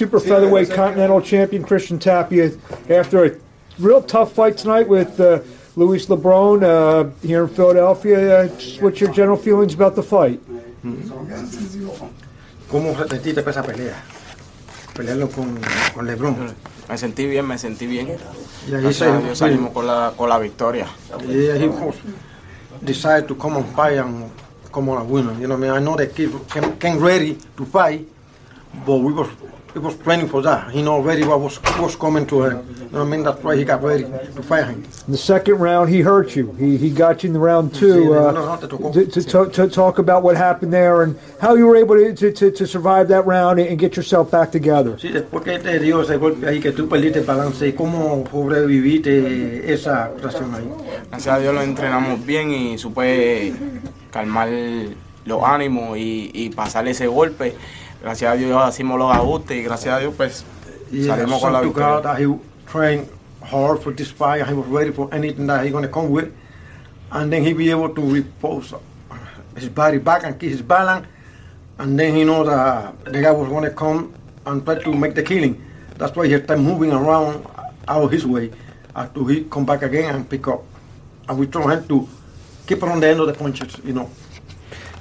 [0.00, 2.50] super featherweight continental champion Christian Tapia
[2.88, 3.36] after a
[3.78, 5.40] real tough fight tonight with uh,
[5.76, 8.44] Luis Lebron uh, here in Philadelphia.
[8.44, 8.48] Uh,
[8.80, 10.40] what's your general feelings about the fight?
[12.70, 14.02] ¿Cómo te sentiste con esa pelea?
[14.94, 15.60] Pelearlo con,
[15.94, 16.54] con LeBron.
[16.88, 18.08] Me sentí bien, me sentí bien.
[18.08, 20.86] Y ahí Gracias se- a Dios salimos con la, con la victoria.
[21.28, 21.94] Yeah, he was
[22.82, 24.30] decided to come and fight and
[24.72, 25.34] come on a winner.
[25.38, 28.08] You know, what I mean, I know the kid came, came ready to fight,
[28.86, 29.28] but we was
[29.72, 30.70] he was training for that.
[30.70, 32.66] He know already what was was coming to him.
[32.78, 33.22] You know what I mean?
[33.22, 34.84] That's why he got ready to fight him.
[35.06, 36.52] In the second round, he hurt you.
[36.52, 38.14] He, he got you in the round two.
[38.14, 42.14] Uh, to, to, to, talk about what happened there and how you were able to,
[42.14, 44.96] to, to, to survive that round and get yourself back together.
[44.98, 48.24] Sí, después que te dio ese golpe ahí que tú perdiste el balance, ¿y cómo
[48.30, 50.68] sobreviviste esa actuación ahí?
[51.10, 53.54] Gracias a Dios lo entrenamos bien y supe
[54.10, 54.48] calmar
[55.24, 57.54] los ánimos y, y pasar ese golpe.
[58.02, 60.44] Gracias a Dios hicimos los ajustes y gracias a Dios pues
[60.90, 62.00] salimos con la victoria.
[62.00, 62.26] that he
[62.70, 63.06] trained
[63.42, 66.32] hard for this fight and he was ready for anything that he to come with.
[67.12, 68.72] And then he be able to repose
[69.56, 71.06] his body back and keep his balance.
[71.78, 74.14] And then he know that the guy was going to come
[74.46, 75.60] and try to make the killing.
[75.98, 77.46] That's why he started moving around
[77.88, 78.50] out his way
[78.94, 80.62] until he come back again and pick up.
[81.28, 82.08] And we try him to
[82.66, 84.08] keep on the end of the punches, you know.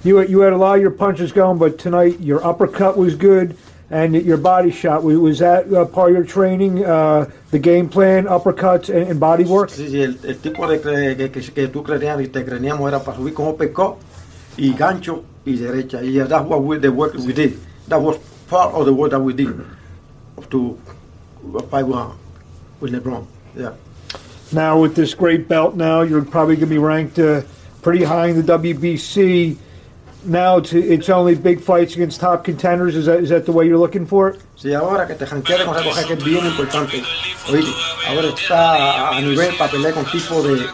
[0.04, 3.58] You, you had a lot of your punches going, but tonight your uppercut was good
[3.90, 5.04] and your body shot.
[5.04, 9.44] Was that uh, part of your training, uh, the game plan, uppercuts and, and body
[9.44, 9.70] work?
[9.70, 13.00] Sí, sí, el, el tipo de que, que, que tú creías y te creíamos era
[13.00, 13.98] para subir como pecó
[14.58, 16.02] y gancho y derecha.
[16.02, 17.60] Y that's what we, the work we did.
[17.90, 19.54] That was part of the work that we did
[20.50, 20.80] to
[21.70, 22.08] fight with,
[22.80, 23.26] with LeBron.
[23.56, 23.74] Yeah.
[24.54, 27.42] Now with this great belt, now you're probably going to be ranked uh,
[27.82, 29.58] pretty high in the WBC.
[30.26, 32.96] Now it's, it's only big fights against top contenders.
[32.96, 34.42] Is that is that the way you're looking for it?
[34.58, 37.02] Sí, ahora que te janqueas con esa cosa que es bien importante.
[37.50, 37.72] Oíste,
[38.08, 40.66] ahora está a nivel para pelear con tipos de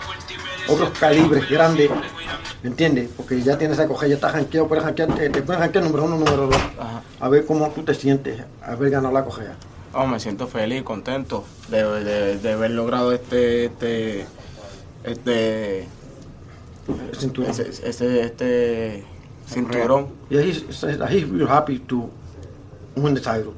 [0.68, 1.92] otros calibres grandes.
[2.64, 3.10] ¿Me entiendes?
[3.16, 6.06] Porque ya tienes esa coger, ya está janqueado, puedes janquear, te, te pueden janquear número
[6.06, 6.56] uno, número dos.
[6.80, 7.04] Ajá.
[7.20, 9.56] A ver cómo tú te sientes, haber ganado la cogea.
[9.94, 14.26] Oh, me siento feliz, contento de, de- de haber logrado este este
[15.04, 15.88] este
[17.48, 19.06] ese- ese- este
[19.48, 20.10] cinturón.
[20.30, 22.12] Yeah, he's says that he's real happy to
[22.96, 23.54] win the title.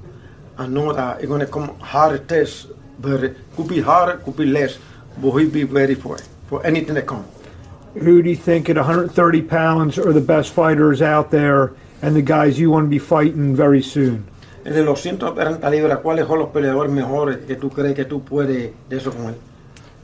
[0.57, 2.67] I know that it's gonna come hard test,
[2.99, 4.77] but it could be harder, could be less,
[5.21, 7.25] but he'll be ready for it, for anything that comes.
[7.93, 12.21] Who do you think at 130 pounds are the best fighters out there, and the
[12.21, 14.25] guys you want to be fighting very soon?
[14.63, 18.73] De los 130 libras, ¿cuáles son los peleadores mejores que tú crees que tú puedes
[18.89, 19.35] de eso con él?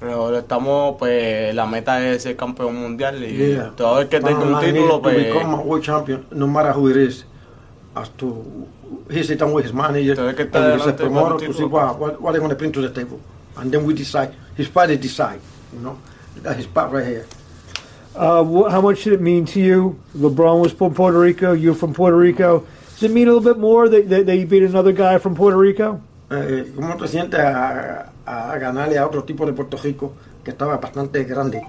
[0.04, 3.72] Pero estamos, pues, la meta es ser campeón mundial y Yeah.
[3.76, 6.90] todo el que tenga un título, pues, to become a world champion, no matter who
[6.90, 7.26] it is,
[7.96, 8.44] as to
[9.10, 11.70] he's sitting with his manager, Todo el que está and his un to see título.
[11.70, 13.18] what, what, what they're going to bring to the table,
[13.56, 14.34] and then we decide.
[14.58, 15.40] His party decide,
[15.74, 15.98] you know,
[16.42, 17.26] that's his part right here.
[18.16, 19.98] Uh, how much did it mean to you?
[20.18, 21.54] LeBron was from Puerto Rico.
[21.54, 22.66] You're from Puerto Rico.
[23.00, 25.34] Does it mean a little bit more that, that, that you beat another guy from
[25.34, 26.02] Puerto Rico?
[26.30, 27.40] Eh, ¿Cómo te sientes
[28.26, 30.14] a, ganarle a otro tipo de Puerto Rico
[30.44, 31.62] que estaba bastante grande,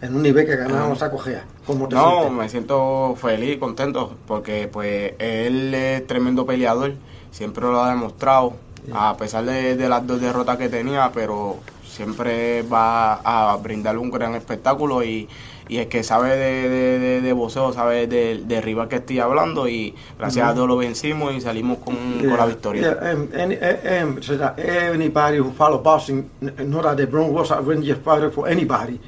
[0.00, 1.44] en un nivel que ganábamos a cogea?
[1.66, 2.32] ¿Cómo te no, sientes?
[2.32, 6.94] me siento feliz, contento, porque pues él es tremendo peleador,
[7.30, 8.54] siempre lo ha demostrado,
[8.92, 11.58] a pesar de, de las dos derrotas que tenía, pero
[11.92, 15.28] siempre va a brindar un gran espectáculo y,
[15.68, 19.20] y el que sabe de, de, de, de boxeo, sabe de, de rival que estoy
[19.20, 22.82] hablando y gracias a Dios lo vencimos y salimos con, con la victoria.
[22.82, 23.52] Yeah, and, and,
[23.84, 28.30] and so that anybody who follow boxing kn- know that LeBron was a range fighter
[28.30, 28.98] for anybody,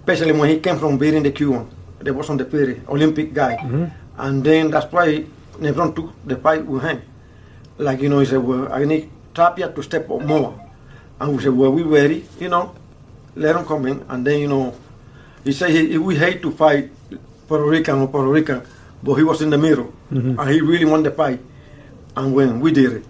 [0.00, 1.66] especially when he came from beating the Cuban.
[2.00, 3.56] There was on the pity, Olympic guy.
[4.18, 5.24] And then that's why
[5.60, 7.02] LeBron took the fight with him.
[7.78, 10.54] Like, you know, he said, well, I need Tapia to step up more.
[11.20, 12.74] And we said, well, we ready, you know,
[13.34, 14.04] let him come in.
[14.08, 14.74] And then, you know,
[15.44, 16.90] he said he, he- we hate to fight
[17.48, 18.62] Puerto Rican or Puerto Rican,
[19.02, 19.92] but he was in the middle.
[20.10, 21.40] And he really won the fight.
[22.16, 23.04] And when we did it.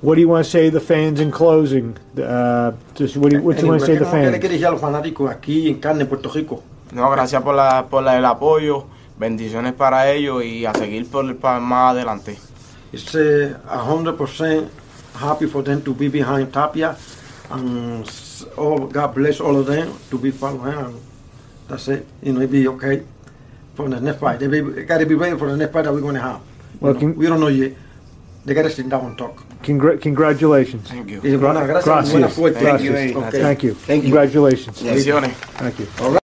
[0.00, 1.96] What do you want to say to the fans in closing?
[2.18, 4.30] Uh, just what do you, what do you want to say to the ¿Qué le
[4.32, 4.38] fans?
[4.40, 6.62] quiere decir a los fanáticos aquí en carne en Puerto Rico?
[6.92, 8.84] No, gracias por, la, por la- el apoyo,
[9.18, 12.36] bendiciones para ellos y a seguir por, para más adelante.
[12.92, 14.68] It's uh, 100%
[15.20, 16.96] happy for them to be behind Tapia.
[17.52, 20.84] And s- oh, God bless all of them to be following him.
[20.86, 21.00] And
[21.68, 22.06] that's it.
[22.22, 23.02] You know, it'll be okay
[23.74, 24.40] for the next fight.
[24.40, 26.40] They be, got to be ready for the next fight that we're going to have.
[26.40, 27.72] You Well, know, can- we don't know yet.
[28.44, 29.44] They got to sit down and talk.
[29.62, 30.88] Congr- congratulations.
[30.88, 31.20] Thank you.
[31.22, 31.84] Y gracias.
[31.84, 32.36] Gracias.
[32.58, 32.96] Thank you.
[32.96, 33.14] Eh.
[33.14, 33.40] Okay.
[33.42, 33.74] Thank you.
[33.74, 34.10] Thank you.
[34.10, 34.82] Congratulations.
[34.82, 35.30] Bendiciones.
[35.60, 35.86] Thank you.
[36.00, 36.18] All right.